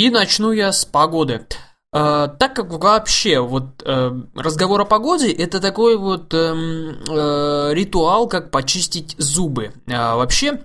[0.00, 1.46] И начну я с погоды.
[1.92, 8.26] Э, так как вообще вот э, разговор о погоде это такой вот эм, э, ритуал,
[8.26, 9.74] как почистить зубы.
[9.92, 10.62] А вообще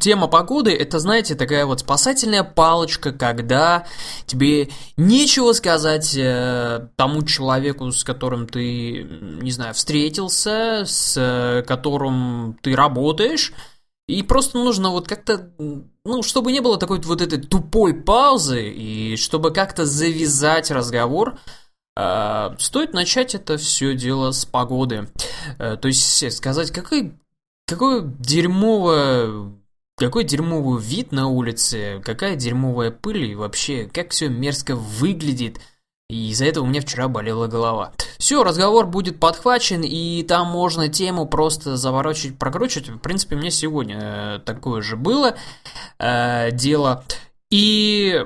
[0.00, 3.86] тема погоды это, знаете, такая вот спасательная палочка, когда
[4.26, 9.04] тебе нечего сказать э, тому человеку, с которым ты,
[9.40, 13.52] не знаю, встретился, с которым ты работаешь,
[14.10, 15.52] и просто нужно вот как-то,
[16.04, 21.38] ну, чтобы не было такой вот этой тупой паузы, и чтобы как-то завязать разговор,
[21.96, 25.08] э, стоит начать это все дело с погоды.
[25.58, 27.14] Э, то есть сказать, какой,
[27.66, 29.52] какое дерьмовое
[29.96, 35.60] какой дерьмовый вид на улице, какая дерьмовая пыль и вообще, как все мерзко выглядит.
[36.10, 37.92] И из-за этого у меня вчера болела голова.
[38.18, 42.88] Все, разговор будет подхвачен, и там можно тему просто заворачивать, прокручивать.
[42.88, 45.36] В принципе, меня сегодня э, такое же было
[45.98, 47.04] э, дело.
[47.50, 48.24] И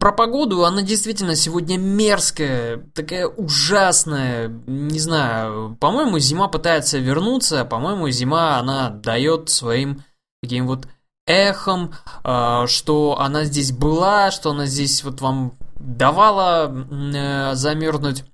[0.00, 8.08] про погоду, она действительно сегодня мерзкая, такая ужасная, не знаю, по-моему, зима пытается вернуться, по-моему,
[8.10, 10.02] зима, она дает своим
[10.42, 10.88] таким вот
[11.26, 11.92] эхом,
[12.24, 18.24] э, что она здесь была, что она здесь вот вам давала э, замерзнуть.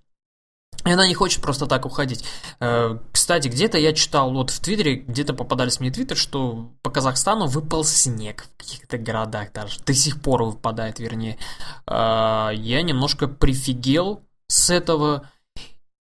[0.84, 2.25] И она не хочет просто так уходить.
[2.61, 7.47] Э, кстати, где-то я читал, вот в Твиттере, где-то попадались мне твиттер, что по Казахстану
[7.47, 9.81] выпал снег в каких-то городах даже.
[9.81, 11.39] До сих пор выпадает, вернее.
[11.87, 15.31] Э, я немножко прифигел с этого.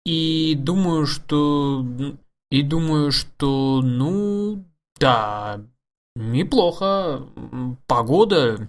[0.04, 1.84] И думаю, что...
[2.50, 4.64] И думаю, что, ну,
[4.98, 5.60] да,
[6.14, 7.26] неплохо.
[7.86, 8.68] Погода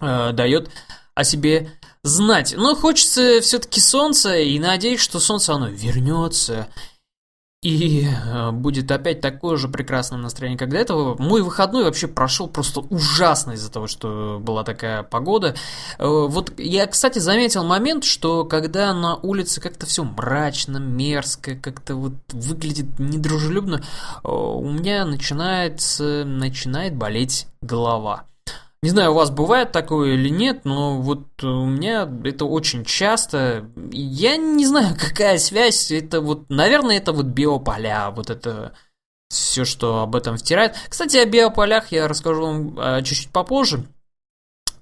[0.00, 0.70] э, дает
[1.14, 1.70] о себе
[2.02, 2.54] знать.
[2.56, 6.68] Но хочется все-таки солнца, и надеюсь, что солнце оно вернется.
[7.64, 11.16] И э, будет опять такое же прекрасное настроение, как до этого.
[11.18, 15.54] Мой выходной вообще прошел просто ужасно из-за того, что была такая погода.
[15.98, 21.96] Э, вот я, кстати, заметил момент, что когда на улице как-то все мрачно, мерзко, как-то
[21.96, 28.26] вот выглядит недружелюбно, э, у меня начинается, начинает болеть голова.
[28.84, 33.64] Не знаю, у вас бывает такое или нет, но вот у меня это очень часто.
[33.90, 35.90] Я не знаю, какая связь.
[35.90, 38.74] Это вот, наверное, это вот биополя, вот это
[39.30, 40.76] все, что об этом втирает.
[40.86, 43.86] Кстати, о биополях я расскажу вам а, чуть-чуть попозже.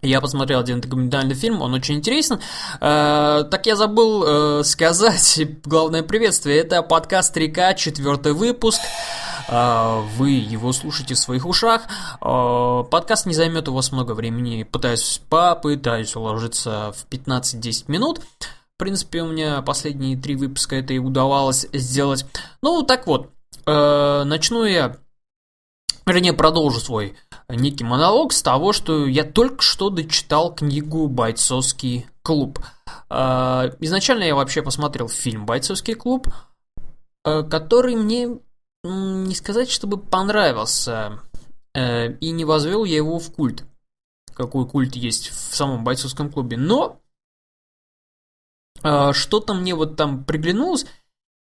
[0.03, 2.41] Я посмотрел один документальный фильм, он очень интересен.
[2.81, 6.59] Э, так я забыл э, сказать главное приветствие.
[6.59, 8.81] Это подкаст «Река», четвертый выпуск.
[9.49, 11.83] Э, вы его слушаете в своих ушах.
[12.21, 14.63] Э, подкаст не займет у вас много времени.
[14.63, 18.21] Пытаюсь, попытаюсь уложиться в 15-10 минут.
[18.41, 22.27] В принципе, у меня последние три выпуска это и удавалось сделать.
[22.63, 23.31] Ну, так вот,
[23.67, 24.97] э, начну я
[26.07, 27.17] вернее, продолжу свой
[27.49, 32.59] некий монолог с того, что я только что дочитал книгу «Бойцовский клуб».
[33.09, 36.29] А, изначально я вообще посмотрел фильм «Бойцовский клуб»,
[37.25, 38.39] а, который мне
[38.85, 41.21] не сказать, чтобы понравился,
[41.75, 43.65] э, и не возвел я его в культ.
[44.35, 46.57] Какой культ есть в самом бойцовском клубе.
[46.57, 47.03] Но
[48.83, 50.87] а, что-то мне вот там приглянулось,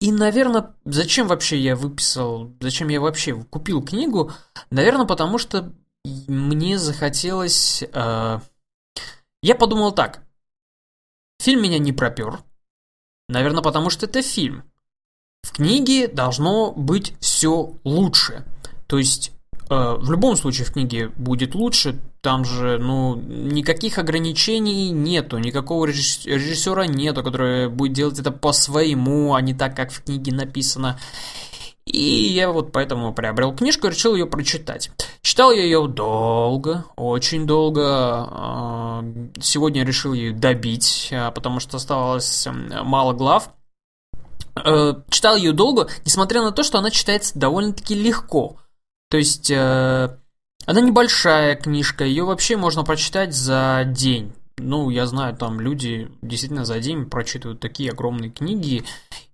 [0.00, 4.32] и, наверное, зачем вообще я выписал, зачем я вообще купил книгу?
[4.70, 5.72] Наверное, потому что
[6.04, 7.84] мне захотелось...
[7.92, 8.40] Э,
[9.42, 10.24] я подумал так.
[11.40, 12.40] Фильм меня не пропер.
[13.28, 14.64] Наверное, потому что это фильм.
[15.42, 18.44] В книге должно быть все лучше.
[18.86, 19.32] То есть
[19.72, 25.86] Э, в любом случае в книге будет лучше, там же, ну, никаких ограничений нету, никакого
[25.86, 30.98] режиссера нету, который будет делать это по-своему, а не так, как в книге написано.
[31.86, 34.90] И я вот поэтому приобрел книжку и решил ее прочитать.
[35.22, 37.82] Читал я ее долго, очень долго.
[37.84, 39.04] А,
[39.40, 42.46] сегодня решил ее добить, а, потому что оставалось
[42.84, 43.48] мало глав.
[44.54, 48.58] Э, читал ее долго, несмотря на то, что она читается довольно-таки легко.
[49.10, 50.16] То есть э,
[50.66, 54.32] она небольшая книжка, ее вообще можно прочитать за день.
[54.58, 58.84] Ну, я знаю, там люди действительно за день прочитывают такие огромные книги.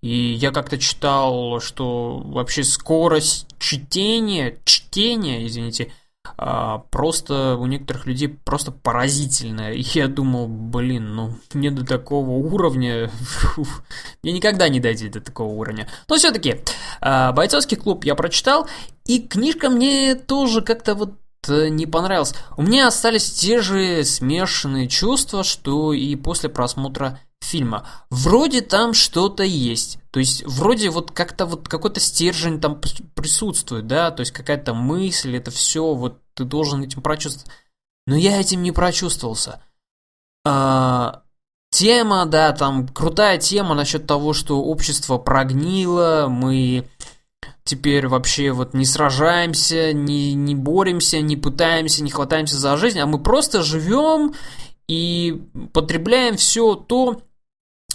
[0.00, 5.93] И я как-то читал, что вообще скорость чтения, чтения, извините,
[6.91, 9.73] просто у некоторых людей просто поразительная.
[9.73, 13.11] И я думал, блин, ну мне до такого уровня,
[14.23, 15.89] мне никогда не дойти до такого уровня.
[16.09, 16.61] Но все-таки
[17.01, 18.69] а, бойцовский клуб я прочитал,
[19.07, 21.15] и книжка мне тоже как-то вот
[21.49, 22.35] не понравилась.
[22.56, 27.87] У меня остались те же смешанные чувства, что и после просмотра фильма.
[28.11, 29.99] Вроде там что-то есть.
[30.11, 32.81] То есть, вроде вот как-то вот какой-то стержень там
[33.14, 37.50] присутствует, да, то есть какая-то мысль, это все, вот ты должен этим прочувствовать.
[38.06, 39.62] но я этим не прочувствовался.
[40.44, 41.23] А,
[41.70, 46.88] тема, да, там крутая тема насчет того, что общество прогнило, мы
[47.69, 53.06] теперь вообще вот не сражаемся, не, не боремся, не пытаемся, не хватаемся за жизнь, а
[53.06, 54.35] мы просто живем
[54.88, 55.43] и
[55.73, 57.20] потребляем все то,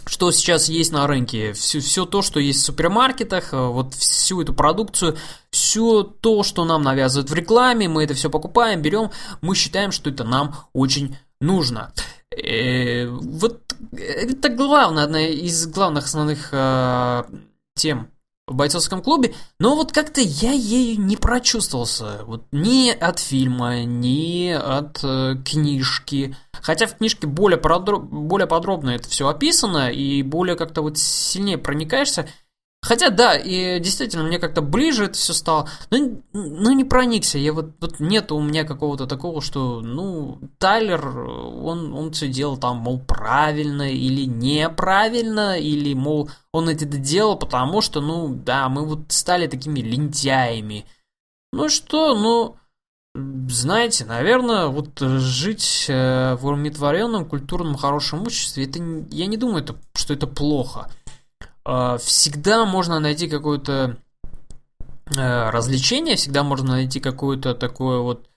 [0.06, 4.42] что сейчас есть на рынке, все, все то, что есть в супермаркетах, э, вот всю
[4.42, 5.18] эту продукцию,
[5.50, 9.12] все то, что нам навязывают в рекламе, мы это все покупаем, берем,
[9.42, 11.94] мы считаем, что это нам очень нужно.
[12.31, 13.62] Э, вот
[13.92, 17.24] это главная, одна из главных основных э,
[17.75, 18.10] тем
[18.45, 22.24] в бойцовском клубе, но вот как-то я ею не прочувствовался.
[22.25, 26.36] Вот ни от фильма, ни от э, книжки.
[26.51, 31.57] Хотя в книжке более, подро- более подробно это все описано, и более как-то вот сильнее
[31.57, 32.28] проникаешься.
[32.84, 35.70] Хотя, да, и действительно, мне как-то ближе это все стало.
[35.90, 37.38] Но, но не проникся.
[37.38, 42.58] Я вот, вот нет у меня какого-то такого, что, ну, Тайлер, он, он все делал
[42.58, 48.86] там, мол, правильно или неправильно, или, мол, он это делал, потому что, ну, да, мы
[48.86, 50.86] вот стали такими лентяями.
[51.54, 52.58] Ну что, ну,
[53.48, 59.76] знаете, наверное, вот жить э, в умиротворенном, культурном, хорошем обществе, это, я не думаю, это,
[59.94, 60.90] что это плохо.
[61.65, 63.98] А, всегда можно найти какое-то
[65.15, 68.30] э, развлечение, всегда можно найти какое-то такое вот,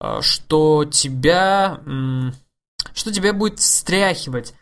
[0.00, 1.80] а, что тебя,
[2.92, 4.54] что тебя будет встряхивать.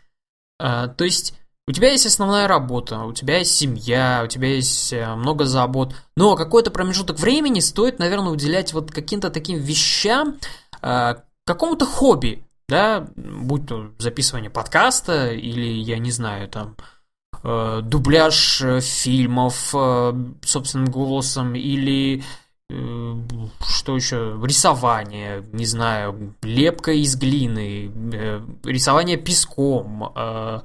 [0.59, 4.93] А, то есть у тебя есть основная работа, у тебя есть семья, у тебя есть
[4.93, 10.37] э, много забот, но какой-то промежуток времени стоит, наверное, уделять вот каким-то таким вещам,
[11.45, 16.75] какому-то хобби, да, будь то записывание подкаста или, я не знаю, там,
[17.43, 20.13] э, дубляж э, фильмов э,
[20.43, 22.23] собственным голосом или
[22.69, 23.15] э,
[23.67, 30.61] что еще, рисование, не знаю, лепка из глины, э, рисование песком, э,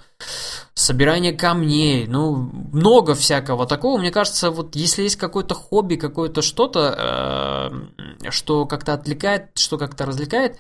[0.75, 2.37] собирание камней, ну,
[2.73, 3.99] много всякого такого.
[3.99, 7.71] Мне кажется, вот если есть какое-то хобби, какое-то что-то,
[8.23, 10.57] э, что как-то отвлекает, что как-то развлекает,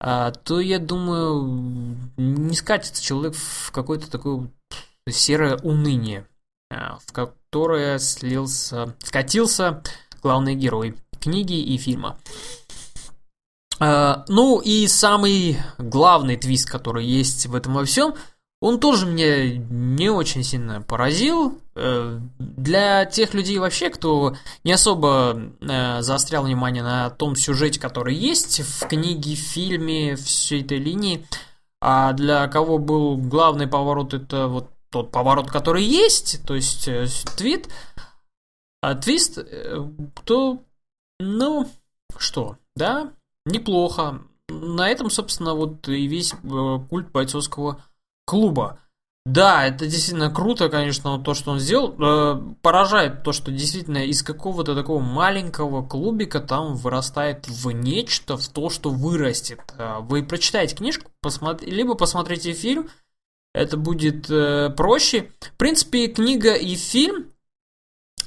[0.00, 4.50] э, то я думаю, не скатится человек в какой-то такой
[5.12, 6.26] серое уныние,
[6.70, 9.82] э, в которое слился, скатился
[10.22, 12.18] главный герой книги и фильма.
[13.80, 18.14] Э, ну и самый главный твист, который есть в этом во всем,
[18.60, 21.60] он тоже меня не очень сильно поразил.
[21.74, 25.52] Э, для тех людей вообще, кто не особо
[26.00, 31.26] заострял внимание на том сюжете, который есть в книге, в фильме, всей этой линии,
[31.82, 37.08] а для кого был главный поворот, это вот тот поворот, который есть, то есть э,
[37.36, 37.68] твит,
[38.80, 39.84] а твист, э,
[40.24, 40.62] то,
[41.18, 41.68] ну,
[42.16, 43.12] что, да,
[43.44, 44.22] неплохо.
[44.48, 47.82] На этом, собственно, вот и весь э, культ бойцовского
[48.24, 48.78] клуба.
[49.26, 52.54] Да, это действительно круто, конечно, то, что он сделал.
[52.62, 58.68] Поражает то, что действительно из какого-то такого маленького клубика там вырастает в нечто, в то,
[58.68, 59.60] что вырастет.
[60.02, 62.90] Вы прочитаете книжку, посмотри, либо посмотрите фильм,
[63.54, 65.30] это будет э, проще.
[65.40, 67.30] В принципе, книга и фильм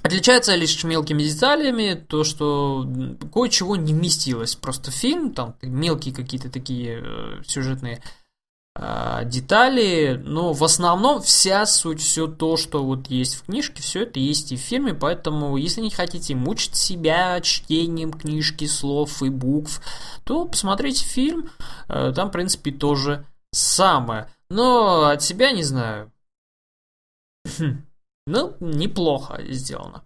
[0.02, 2.88] отличаются лишь мелкими деталями, то, что
[3.34, 4.56] кое-чего не вместилось.
[4.56, 8.02] Просто фильм, там мелкие какие-то такие э, сюжетные
[8.76, 14.04] э, детали, но в основном вся суть, все то, что вот есть в книжке, все
[14.04, 19.30] это есть и в фильме, поэтому если не хотите мучить себя чтением книжки, слов и
[19.30, 19.81] букв,
[20.24, 21.50] то посмотрите фильм,
[21.90, 24.30] э, там, в принципе, тоже самое.
[24.49, 26.11] Но от себя не знаю.
[27.57, 27.83] Хм.
[28.27, 30.04] Ну, неплохо сделано.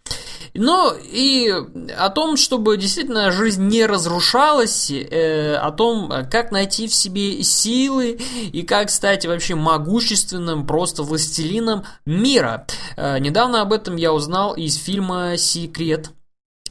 [0.54, 1.50] Ну, и
[1.98, 8.20] о том, чтобы действительно жизнь не разрушалась, э, о том, как найти в себе силы
[8.52, 12.68] и как стать вообще могущественным, просто властелином мира.
[12.98, 16.12] Э, недавно об этом я узнал из фильма «Секрет».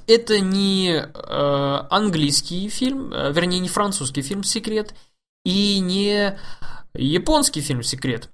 [0.06, 4.94] Это не э, английский фильм, э, вернее, не французский фильм «Секрет»,
[5.44, 6.38] и не
[6.94, 8.30] Японский фильм «Секрет»,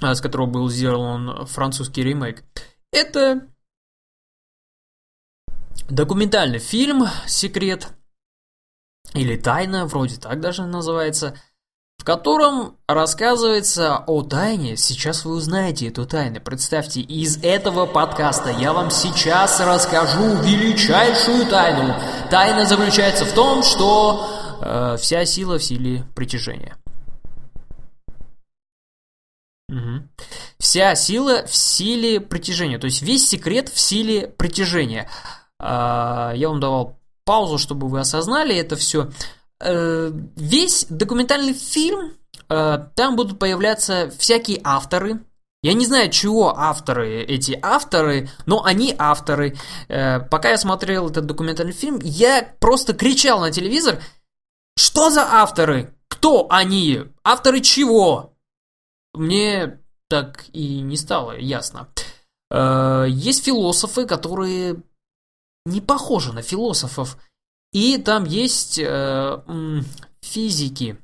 [0.00, 2.44] а, с которого был сделан французский ремейк,
[2.92, 3.46] это
[5.88, 7.88] документальный фильм «Секрет»
[9.14, 11.38] или «Тайна», вроде так даже называется,
[11.98, 14.76] в котором рассказывается о тайне.
[14.76, 16.40] Сейчас вы узнаете эту тайну.
[16.40, 21.94] Представьте, из этого подкаста я вам сейчас расскажу величайшую тайну.
[22.30, 26.76] Тайна заключается в том, что э, вся сила в силе притяжения.
[29.68, 30.08] Угу.
[30.58, 35.10] Вся сила в силе притяжения, то есть весь секрет в силе притяжения.
[35.58, 39.10] А, я вам давал паузу, чтобы вы осознали это все.
[39.58, 42.12] э, весь документальный фильм,
[42.48, 45.20] э, там будут появляться всякие авторы,
[45.62, 49.56] я не знаю, чего авторы, эти авторы, но они авторы.
[49.88, 54.00] Э, пока я смотрел этот документальный фильм, я просто кричал на телевизор,
[54.78, 55.92] что за авторы?
[56.08, 57.00] Кто они?
[57.24, 58.35] Авторы чего?
[59.16, 61.88] Мне так и не стало ясно.
[62.50, 64.82] Э, есть философы, которые
[65.64, 67.18] не похожи на философов.
[67.72, 69.42] И там есть э,
[70.20, 70.98] физики.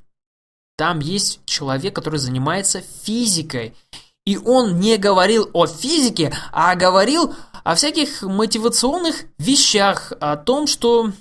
[0.77, 3.75] Там есть человек, который занимается физикой.
[4.25, 11.11] И он не говорил о физике, а говорил о всяких мотивационных вещах, о том, что...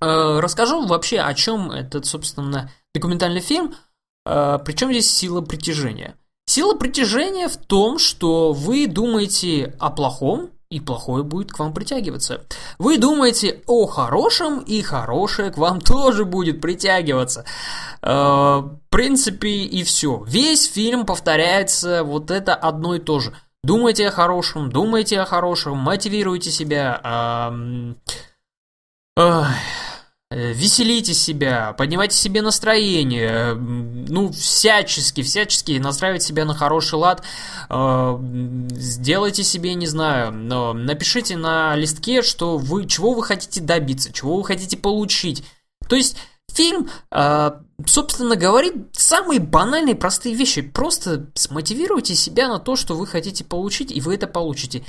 [0.00, 3.74] Э, расскажу вообще, о чем этот, собственно, документальный фильм.
[4.28, 6.14] Э, причем здесь сила притяжения.
[6.46, 12.44] Сила притяжения в том, что вы думаете о плохом, и плохое будет к вам притягиваться.
[12.78, 17.44] Вы думаете о хорошем, и хорошее к вам тоже будет притягиваться.
[18.02, 20.22] Э, в принципе, и все.
[20.26, 23.34] Весь фильм повторяется вот это одно и то же.
[23.64, 27.00] Думайте о хорошем, думайте о хорошем, мотивируйте себя.
[27.02, 27.94] Э,
[29.18, 29.46] Э,
[30.30, 37.22] веселите себя, поднимайте себе настроение, ну, всячески, всячески настраивать себя на хороший лад,
[37.70, 38.18] э,
[38.72, 44.36] сделайте себе, не знаю, но напишите на листке, что вы, чего вы хотите добиться, чего
[44.36, 45.44] вы хотите получить.
[45.88, 46.18] То есть
[46.52, 47.50] фильм, э,
[47.86, 50.60] собственно, говорит самые банальные, простые вещи.
[50.60, 54.84] Просто смотивируйте себя на то, что вы хотите получить, и вы это получите.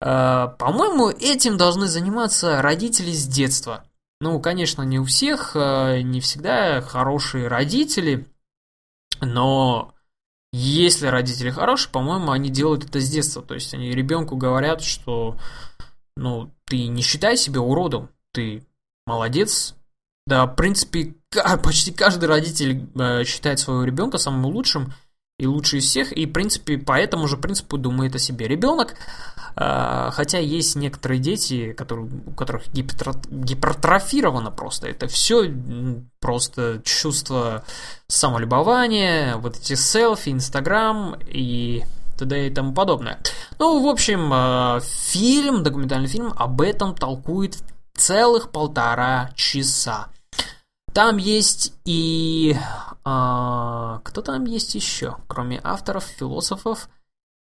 [0.00, 3.84] По-моему, этим должны заниматься родители с детства.
[4.22, 8.28] Ну, конечно, не у всех, э, не всегда хорошие родители,
[9.20, 9.92] но
[10.52, 13.42] если родители хорошие, по-моему, они делают это с детства.
[13.42, 15.38] То есть они ребенку говорят, что
[16.16, 18.64] ну, ты не считай себя уродом, ты
[19.08, 19.74] молодец.
[20.28, 21.16] Да, в принципе,
[21.64, 24.92] почти каждый родитель э, считает своего ребенка самым лучшим
[25.42, 28.94] и лучший из всех, и, в принципе, по этому же принципу думает о себе ребенок.
[29.56, 34.86] А, хотя есть некоторые дети, которые, у которых гипертро, гипертрофировано просто.
[34.86, 35.52] Это все
[36.20, 37.64] просто чувство
[38.06, 41.82] самолюбования, вот эти селфи, Инстаграм и
[42.18, 42.46] т.д.
[42.46, 43.18] и тому подобное.
[43.58, 47.58] Ну, в общем, а, фильм, документальный фильм об этом толкует
[47.96, 50.06] целых полтора часа.
[50.94, 52.56] Там есть и...
[53.04, 55.16] А, кто там есть еще?
[55.26, 56.88] Кроме авторов, философов,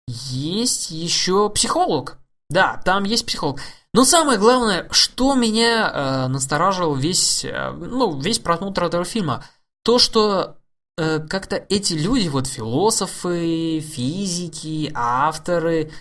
[0.07, 2.17] есть еще психолог.
[2.49, 3.59] Да, там есть психолог.
[3.93, 9.43] Но самое главное, что меня э, настораживал весь, э, ну, весь просмотр этого фильма,
[9.83, 10.57] то, что
[10.97, 15.91] э, как-то эти люди, вот философы, физики, авторы,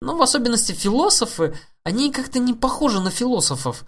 [0.00, 3.84] ну, в особенности философы, они как-то не похожи на философов.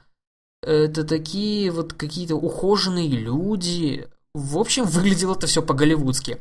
[0.63, 4.09] Это такие вот какие-то ухоженные люди.
[4.35, 6.41] В общем, выглядело это все по-голливудски.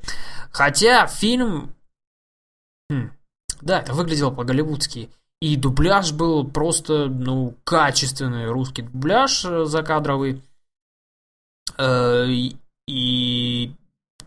[0.52, 1.76] Хотя фильм...
[2.90, 3.12] Хм,
[3.62, 5.10] да, это выглядело по-голливудски.
[5.42, 10.42] И дубляж был просто, ну, качественный русский дубляж э, закадровый.
[11.78, 12.28] Э,
[12.88, 13.74] и,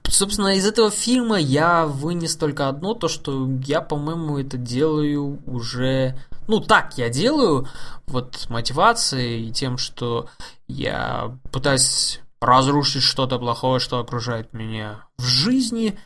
[0.08, 6.18] собственно, из этого фильма я вынес только одно, то, что я, по-моему, это делаю уже...
[6.48, 7.66] Ну, так я делаю,
[8.06, 10.28] вот мотивацией и тем, что
[10.66, 15.98] я пытаюсь разрушить что-то плохое, что окружает меня в жизни,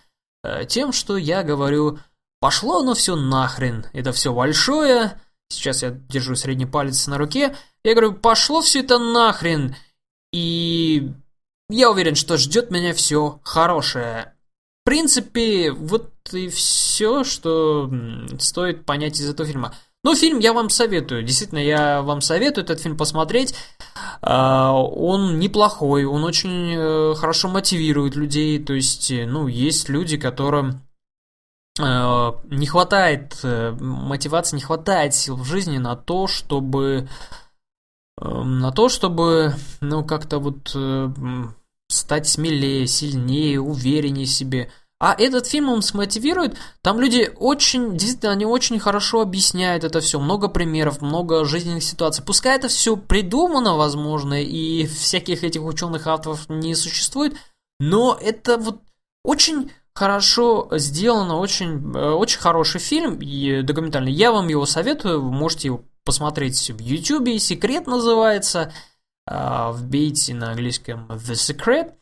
[0.45, 1.99] э, тем, что я говорю
[2.41, 5.21] Пошло оно все нахрен, это все большое.
[5.49, 7.57] Сейчас я держу средний палец на руке.
[7.83, 9.75] Я говорю, пошло все это нахрен.
[10.33, 11.11] И
[11.69, 14.35] я уверен, что ждет меня все хорошее.
[14.83, 17.91] В принципе, вот и все, что
[18.39, 19.75] стоит понять из этого фильма.
[20.05, 21.25] Ну, фильм я вам советую.
[21.25, 23.55] Действительно, я вам советую этот фильм посмотреть.
[24.23, 28.63] А, он неплохой, он очень э, хорошо мотивирует людей.
[28.63, 30.83] То есть, э, ну, есть люди, которым
[31.79, 37.09] Э, не хватает мотивации, не хватает сил в жизни на то, чтобы
[38.21, 40.77] эм, на то, чтобы, ну, как-то вот
[41.89, 44.71] стать смелее, сильнее, увереннее себе.
[45.01, 50.19] А этот фильм он смотивирует, там люди очень, действительно, они очень хорошо объясняют это все,
[50.19, 52.25] много примеров, много жизненных ситуаций.
[52.25, 57.37] Пускай это все придумано, возможно, и всяких этих ученых авторов не существует,
[57.79, 58.81] но это вот
[59.23, 63.19] очень хорошо сделано, очень, э, очень хороший фильм.
[63.21, 64.13] И документальный.
[64.13, 68.73] Я вам его советую, вы можете его посмотреть в YouTube, «Секрет» называется,
[69.27, 71.93] а, вбейте на английском «The Secret»,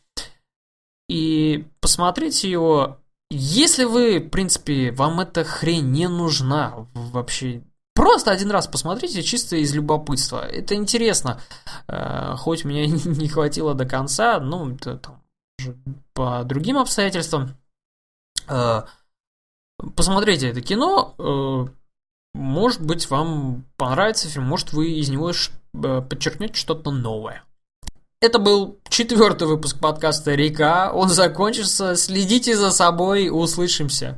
[1.08, 2.98] и посмотрите его.
[3.30, 7.62] Если вы, в принципе, вам эта хрень не нужна, вообще
[7.96, 10.46] Просто один раз посмотрите, чисто из любопытства.
[10.46, 11.40] Это интересно.
[11.88, 15.22] Э, хоть мне не хватило до конца, ну, это там
[16.12, 17.56] по другим обстоятельствам.
[18.48, 18.82] Э,
[19.94, 21.14] посмотрите это кино.
[21.18, 21.66] Э,
[22.34, 25.32] может быть, вам понравится фильм, может, вы из него
[25.72, 27.44] подчеркнете что-то новое.
[28.22, 30.90] Это был четвертый выпуск подкаста «Река».
[30.90, 31.96] Он закончится.
[31.96, 33.28] Следите за собой.
[33.30, 34.16] Услышимся.